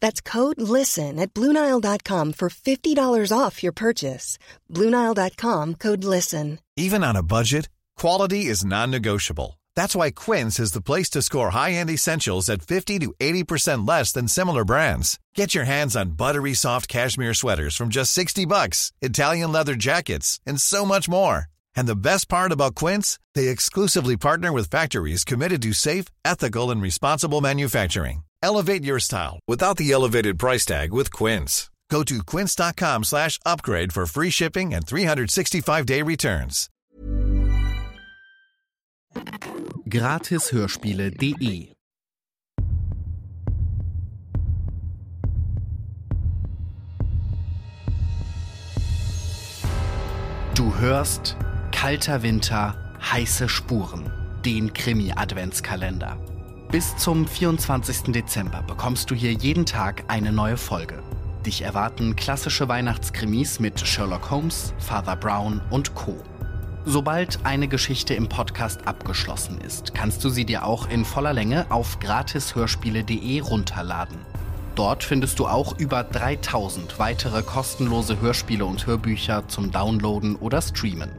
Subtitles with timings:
[0.00, 4.38] That's code LISTEN at Bluenile.com for $50 off your purchase.
[4.70, 6.58] Bluenile.com code LISTEN.
[6.76, 9.58] Even on a budget, quality is non negotiable.
[9.76, 13.86] That's why Quince is the place to score high end essentials at 50 to 80%
[13.86, 15.18] less than similar brands.
[15.34, 20.40] Get your hands on buttery soft cashmere sweaters from just 60 bucks, Italian leather jackets,
[20.46, 21.46] and so much more.
[21.76, 26.70] And the best part about Quince, they exclusively partner with factories committed to safe, ethical,
[26.70, 28.24] and responsible manufacturing.
[28.42, 31.70] Elevate your style without the elevated price tag with Quince.
[31.90, 36.70] Go to quince.com slash upgrade for free shipping and 365-day returns.
[39.88, 41.72] Gratishörspiele.de
[50.54, 51.36] Du hörst
[51.72, 54.12] Kalter Winter, heiße Spuren,
[54.44, 56.29] den Krimi-Adventskalender.
[56.70, 58.12] Bis zum 24.
[58.12, 61.02] Dezember bekommst du hier jeden Tag eine neue Folge.
[61.44, 66.22] Dich erwarten klassische Weihnachtskrimis mit Sherlock Holmes, Father Brown und Co.
[66.84, 71.66] Sobald eine Geschichte im Podcast abgeschlossen ist, kannst du sie dir auch in voller Länge
[71.70, 74.18] auf gratishörspiele.de runterladen.
[74.76, 81.10] Dort findest du auch über 3000 weitere kostenlose Hörspiele und Hörbücher zum Downloaden oder Streamen.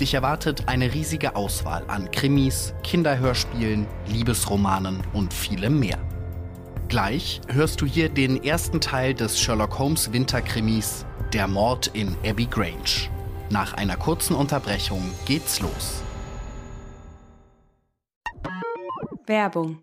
[0.00, 5.98] Dich erwartet eine riesige Auswahl an Krimis, Kinderhörspielen, Liebesromanen und vielem mehr.
[6.88, 12.46] Gleich hörst du hier den ersten Teil des Sherlock Holmes Winterkrimis Der Mord in Abbey
[12.46, 13.10] Grange.
[13.50, 16.02] Nach einer kurzen Unterbrechung geht's los.
[19.26, 19.82] Werbung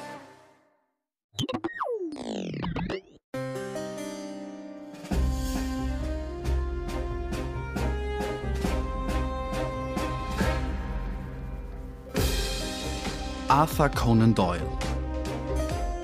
[13.51, 14.65] Arthur Conan Doyle.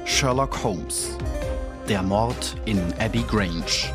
[0.03, 1.17] Sherlock Holmes.
[1.87, 3.89] Der Mord in Abbey Grange.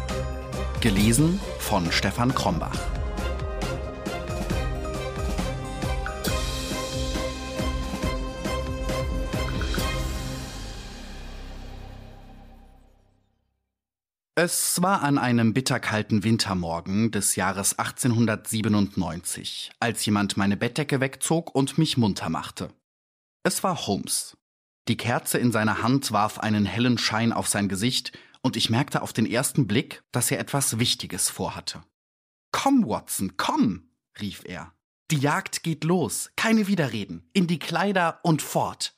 [0.81, 2.79] Gelesen von Stefan Krombach.
[14.35, 21.77] Es war an einem bitterkalten Wintermorgen des Jahres 1897, als jemand meine Bettdecke wegzog und
[21.77, 22.71] mich munter machte.
[23.45, 24.37] Es war Holmes.
[24.89, 28.13] Die Kerze in seiner Hand warf einen hellen Schein auf sein Gesicht,
[28.45, 31.83] und ich merkte auf den ersten Blick, dass er etwas Wichtiges vorhatte.
[32.51, 33.89] Komm, Watson, komm,
[34.21, 34.73] rief er.
[35.11, 38.97] Die Jagd geht los, keine Widerreden, in die Kleider und fort.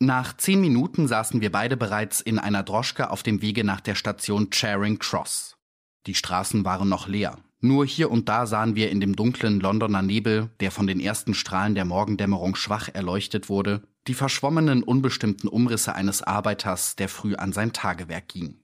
[0.00, 3.96] Nach zehn Minuten saßen wir beide bereits in einer Droschke auf dem Wege nach der
[3.96, 5.56] Station Charing Cross.
[6.06, 10.02] Die Straßen waren noch leer, nur hier und da sahen wir in dem dunklen Londoner
[10.02, 15.94] Nebel, der von den ersten Strahlen der Morgendämmerung schwach erleuchtet wurde, die verschwommenen, unbestimmten Umrisse
[15.94, 18.60] eines Arbeiters, der früh an sein Tagewerk ging.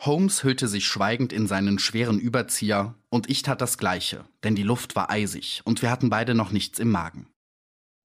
[0.00, 4.62] Holmes hüllte sich schweigend in seinen schweren Überzieher, und ich tat das gleiche, denn die
[4.62, 7.28] Luft war eisig und wir hatten beide noch nichts im Magen.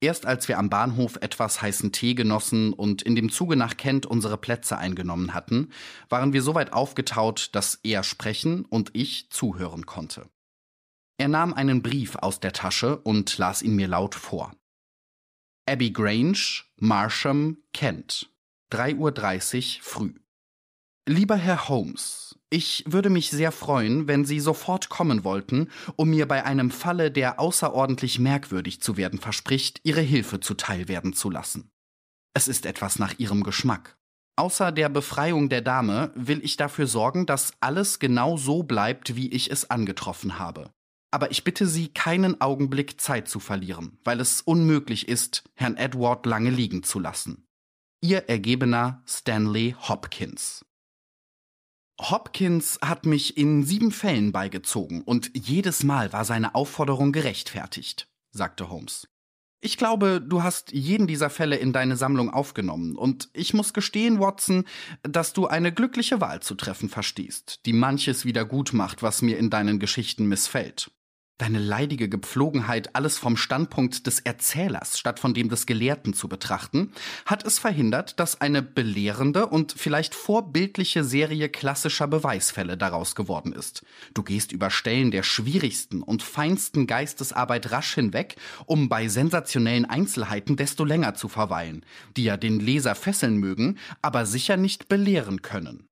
[0.01, 4.06] Erst als wir am Bahnhof etwas heißen Tee genossen und in dem Zuge nach Kent
[4.06, 5.69] unsere Plätze eingenommen hatten,
[6.09, 10.30] waren wir so weit aufgetaut, dass er sprechen und ich zuhören konnte.
[11.18, 14.53] Er nahm einen Brief aus der Tasche und las ihn mir laut vor.
[15.68, 18.30] Abbey Grange, Marsham, Kent.
[18.71, 20.13] 3.30 Uhr früh.
[21.07, 26.28] Lieber Herr Holmes, ich würde mich sehr freuen, wenn Sie sofort kommen wollten, um mir
[26.28, 31.69] bei einem Falle, der außerordentlich merkwürdig zu werden verspricht, Ihre Hilfe zuteil werden zu lassen.
[32.34, 34.00] Es ist etwas nach Ihrem Geschmack.
[34.36, 39.30] Außer der Befreiung der Dame will ich dafür sorgen, dass alles genau so bleibt, wie
[39.30, 40.72] ich es angetroffen habe.
[41.12, 46.25] Aber ich bitte Sie, keinen Augenblick Zeit zu verlieren, weil es unmöglich ist, Herrn Edward
[46.25, 47.46] lange liegen zu lassen.
[48.01, 50.66] Ihr Ergebener Stanley Hopkins.
[52.01, 58.69] Hopkins hat mich in sieben Fällen beigezogen und jedes Mal war seine Aufforderung gerechtfertigt, sagte
[58.69, 59.07] Holmes.
[59.62, 64.19] Ich glaube, du hast jeden dieser Fälle in deine Sammlung aufgenommen, und ich muss gestehen,
[64.19, 64.65] Watson,
[65.01, 69.39] dass du eine glückliche Wahl zu treffen verstehst, die manches wieder gut macht, was mir
[69.39, 70.91] in deinen Geschichten missfällt.
[71.38, 76.94] Deine leidige Gepflogenheit, alles vom Standpunkt des Erzählers statt von dem des Gelehrten zu betrachten,
[77.26, 83.84] hat es verhindert, dass eine belehrende und vielleicht vorbildliche Serie klassischer Beweisfälle daraus geworden ist.
[84.14, 90.56] Du gehst über Stellen der schwierigsten und feinsten Geistesarbeit rasch hinweg, um bei sensationellen Einzelheiten
[90.56, 91.86] desto länger zu verweilen,
[92.16, 95.90] die ja den Leser fesseln mögen, aber sicher nicht belehren können.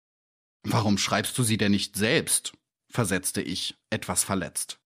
[0.65, 2.53] Warum schreibst du sie denn nicht selbst?
[2.89, 4.79] versetzte ich, etwas verletzt.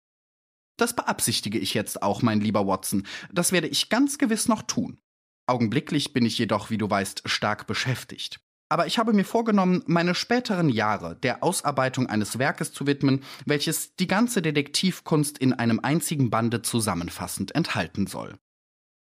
[0.76, 3.06] Das beabsichtige ich jetzt auch, mein lieber Watson.
[3.32, 4.98] Das werde ich ganz gewiss noch tun.
[5.46, 8.40] Augenblicklich bin ich jedoch, wie du weißt, stark beschäftigt.
[8.70, 13.94] Aber ich habe mir vorgenommen, meine späteren Jahre der Ausarbeitung eines Werkes zu widmen, welches
[13.94, 18.38] die ganze Detektivkunst in einem einzigen Bande zusammenfassend enthalten soll.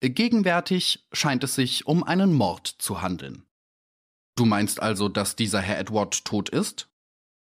[0.00, 3.44] Gegenwärtig scheint es sich um einen Mord zu handeln.
[4.36, 6.90] Du meinst also, dass dieser Herr Edward tot ist?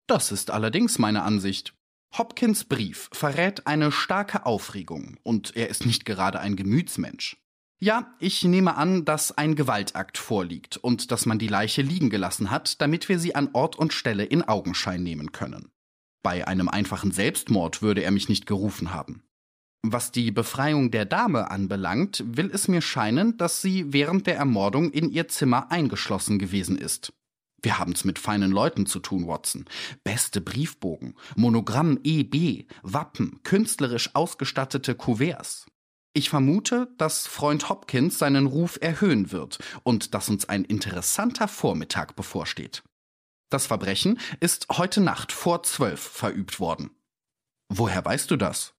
[0.08, 1.74] Das ist allerdings meine Ansicht.
[2.16, 7.38] Hopkins Brief verrät eine starke Aufregung und er ist nicht gerade ein Gemütsmensch.
[7.80, 12.50] Ja, ich nehme an, dass ein Gewaltakt vorliegt und dass man die Leiche liegen gelassen
[12.50, 15.72] hat, damit wir sie an Ort und Stelle in Augenschein nehmen können.
[16.22, 19.22] Bei einem einfachen Selbstmord würde er mich nicht gerufen haben.
[19.82, 24.92] Was die Befreiung der Dame anbelangt, will es mir scheinen, dass sie während der Ermordung
[24.92, 27.12] in ihr Zimmer eingeschlossen gewesen ist.
[27.62, 29.66] Wir haben's mit feinen Leuten zu tun, Watson.
[30.02, 35.66] Beste Briefbogen, Monogramm EB, Wappen, künstlerisch ausgestattete Kuverts.
[36.12, 42.16] Ich vermute, dass Freund Hopkins seinen Ruf erhöhen wird und dass uns ein interessanter Vormittag
[42.16, 42.82] bevorsteht.
[43.48, 46.90] Das Verbrechen ist heute Nacht vor zwölf verübt worden.
[47.68, 48.74] Woher weißt du das?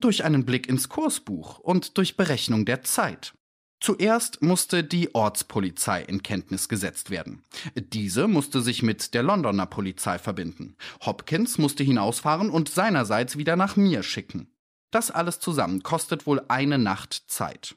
[0.00, 3.34] Durch einen Blick ins Kursbuch und durch Berechnung der Zeit.
[3.80, 7.42] Zuerst musste die Ortspolizei in Kenntnis gesetzt werden.
[7.74, 10.76] Diese musste sich mit der Londoner Polizei verbinden.
[11.04, 14.48] Hopkins musste hinausfahren und seinerseits wieder nach mir schicken.
[14.90, 17.76] Das alles zusammen kostet wohl eine Nacht Zeit.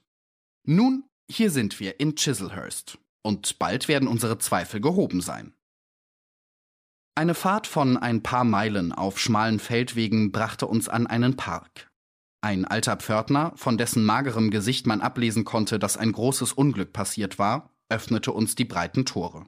[0.64, 2.98] Nun, hier sind wir in Chislehurst.
[3.22, 5.54] Und bald werden unsere Zweifel gehoben sein.
[7.16, 11.89] Eine Fahrt von ein paar Meilen auf schmalen Feldwegen brachte uns an einen Park.
[12.42, 17.38] Ein alter Pförtner, von dessen magerem Gesicht man ablesen konnte, dass ein großes Unglück passiert
[17.38, 19.46] war, öffnete uns die breiten Tore.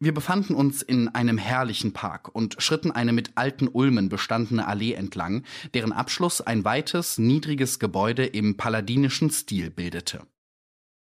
[0.00, 4.94] Wir befanden uns in einem herrlichen Park und schritten eine mit alten Ulmen bestandene Allee
[4.94, 5.44] entlang,
[5.74, 10.26] deren Abschluss ein weites, niedriges Gebäude im palladinischen Stil bildete.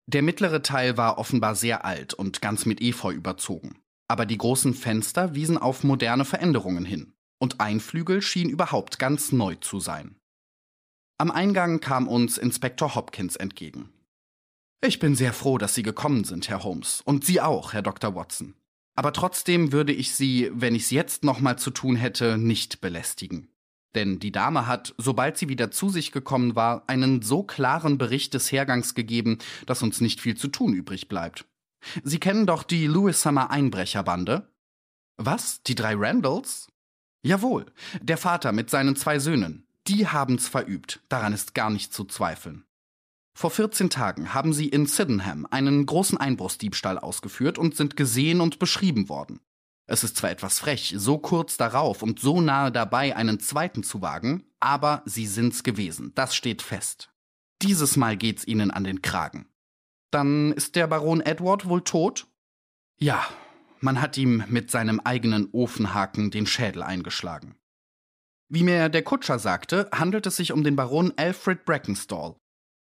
[0.08, 3.80] Der mittlere Teil war offenbar sehr alt und ganz mit Efeu überzogen,
[4.10, 9.32] aber die großen Fenster wiesen auf moderne Veränderungen hin, und ein Flügel schien überhaupt ganz
[9.32, 10.18] neu zu sein.
[11.22, 13.92] Am Eingang kam uns Inspektor Hopkins entgegen.
[14.84, 18.16] Ich bin sehr froh, dass Sie gekommen sind, Herr Holmes, und Sie auch, Herr Dr.
[18.16, 18.56] Watson.
[18.96, 23.50] Aber trotzdem würde ich Sie, wenn ich's jetzt nochmal zu tun hätte, nicht belästigen.
[23.94, 28.34] Denn die Dame hat, sobald sie wieder zu sich gekommen war, einen so klaren Bericht
[28.34, 29.38] des Hergangs gegeben,
[29.68, 31.46] dass uns nicht viel zu tun übrig bleibt.
[32.04, 34.50] Sie kennen doch die Lewis Summer Einbrecherbande?
[35.18, 35.62] Was?
[35.62, 36.68] Die drei Randalls?
[37.22, 37.68] Jawohl,
[38.02, 39.68] der Vater mit seinen zwei Söhnen.
[39.88, 42.66] Die haben's verübt, daran ist gar nicht zu zweifeln.
[43.34, 48.60] Vor 14 Tagen haben sie in Sydenham einen großen Einbruchsdiebstahl ausgeführt und sind gesehen und
[48.60, 49.40] beschrieben worden.
[49.88, 54.02] Es ist zwar etwas frech, so kurz darauf und so nahe dabei einen zweiten zu
[54.02, 57.10] wagen, aber sie sind's gewesen, das steht fest.
[57.62, 59.48] Dieses Mal geht's ihnen an den Kragen.
[60.12, 62.28] Dann ist der Baron Edward wohl tot?
[62.98, 63.26] Ja,
[63.80, 67.56] man hat ihm mit seinem eigenen Ofenhaken den Schädel eingeschlagen.
[68.54, 72.36] Wie mir der Kutscher sagte, handelt es sich um den Baron Alfred Brackenstall.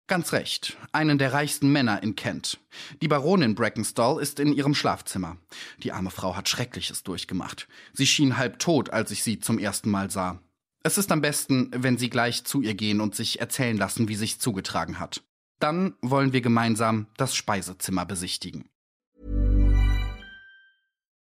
[0.08, 2.58] Ganz recht, einen der reichsten Männer in Kent.
[3.02, 5.36] Die Baronin Brackenstall ist in ihrem Schlafzimmer.
[5.82, 7.68] Die arme Frau hat Schreckliches durchgemacht.
[7.92, 10.40] Sie schien halb tot, als ich sie zum ersten Mal sah.
[10.82, 14.16] Es ist am besten, wenn Sie gleich zu ihr gehen und sich erzählen lassen, wie
[14.16, 15.22] sich zugetragen hat.
[15.58, 18.70] Dann wollen wir gemeinsam das Speisezimmer besichtigen.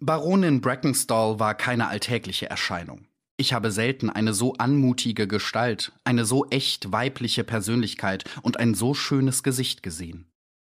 [0.00, 3.08] Baronin Brackenstall war keine alltägliche Erscheinung.
[3.36, 8.94] Ich habe selten eine so anmutige Gestalt, eine so echt weibliche Persönlichkeit und ein so
[8.94, 10.30] schönes Gesicht gesehen.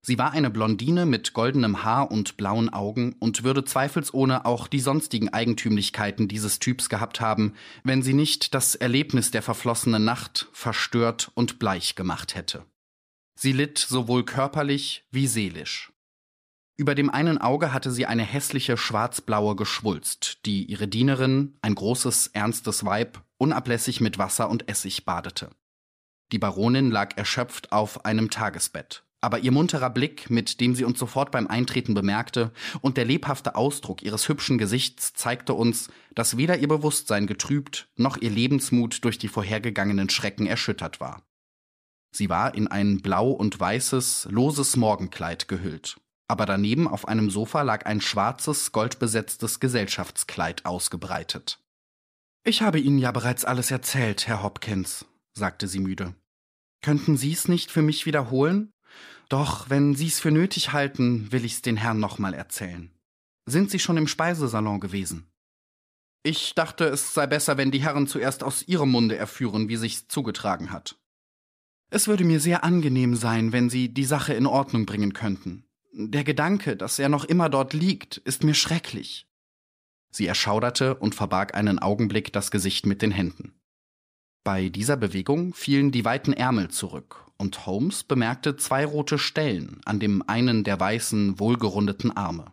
[0.03, 4.81] Sie war eine Blondine mit goldenem Haar und blauen Augen und würde zweifelsohne auch die
[4.81, 7.53] sonstigen Eigentümlichkeiten dieses Typs gehabt haben,
[7.85, 12.65] wenn sie nicht das Erlebnis der verflossenen Nacht verstört und bleich gemacht hätte.
[13.39, 15.93] Sie litt sowohl körperlich wie seelisch.
[16.81, 22.29] Über dem einen Auge hatte sie eine hässliche schwarzblaue Geschwulst, die ihre Dienerin, ein großes,
[22.29, 25.51] ernstes Weib, unablässig mit Wasser und Essig badete.
[26.33, 30.99] Die Baronin lag erschöpft auf einem Tagesbett, aber ihr munterer Blick, mit dem sie uns
[30.99, 36.57] sofort beim Eintreten bemerkte, und der lebhafte Ausdruck ihres hübschen Gesichts zeigte uns, dass weder
[36.57, 41.21] ihr Bewusstsein getrübt, noch ihr Lebensmut durch die vorhergegangenen Schrecken erschüttert war.
[42.11, 45.99] Sie war in ein blau und weißes, loses Morgenkleid gehüllt,
[46.31, 51.59] aber daneben auf einem Sofa lag ein schwarzes, goldbesetztes Gesellschaftskleid ausgebreitet.
[52.45, 56.15] Ich habe Ihnen ja bereits alles erzählt, Herr Hopkins, sagte sie müde.
[56.83, 58.73] Könnten Sie es nicht für mich wiederholen?
[59.29, 62.91] Doch, wenn Sie es für nötig halten, will ich's den Herrn nochmal erzählen.
[63.47, 65.27] Sind Sie schon im Speisesalon gewesen?
[66.23, 70.09] Ich dachte, es sei besser, wenn die Herren zuerst aus Ihrem Munde erführen, wie sich's
[70.09, 70.97] zugetragen hat.
[71.91, 75.65] Es würde mir sehr angenehm sein, wenn Sie die Sache in Ordnung bringen könnten.
[75.93, 79.27] Der Gedanke, dass er noch immer dort liegt, ist mir schrecklich.
[80.13, 83.61] Sie erschauderte und verbarg einen Augenblick das Gesicht mit den Händen.
[84.45, 90.01] Bei dieser Bewegung fielen die weiten Ärmel zurück, und Holmes bemerkte zwei rote Stellen an
[90.01, 92.53] dem einen der weißen, wohlgerundeten Arme.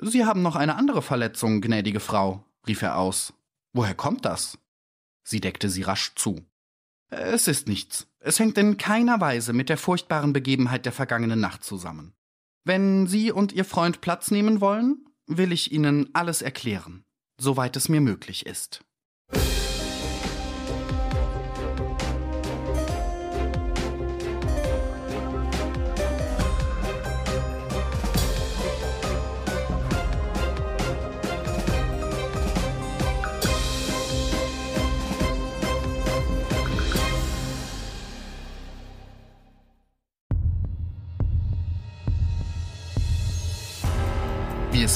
[0.00, 3.34] Sie haben noch eine andere Verletzung, gnädige Frau, rief er aus.
[3.72, 4.58] Woher kommt das?
[5.22, 6.44] Sie deckte sie rasch zu.
[7.08, 8.06] Es ist nichts.
[8.18, 12.14] Es hängt in keiner Weise mit der furchtbaren Begebenheit der vergangenen Nacht zusammen.
[12.64, 17.04] Wenn Sie und Ihr Freund Platz nehmen wollen, will ich Ihnen alles erklären,
[17.38, 18.84] soweit es mir möglich ist.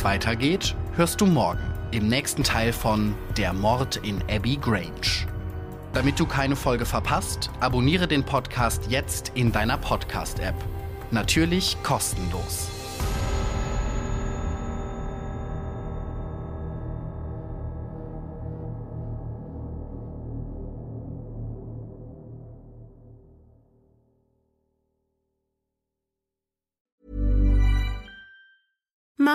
[0.04, 5.26] Weitergeht, hörst du morgen im nächsten Teil von Der Mord in Abbey Grange.
[5.92, 10.56] Damit du keine Folge verpasst, abonniere den Podcast jetzt in deiner Podcast-App.
[11.10, 12.83] Natürlich kostenlos.